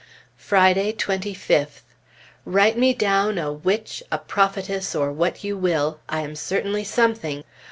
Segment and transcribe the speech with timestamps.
[0.39, 1.81] Friday, 25th.
[2.43, 5.99] Write me down a witch, a prophetess, or what you will.
[6.09, 7.43] I am certainly something!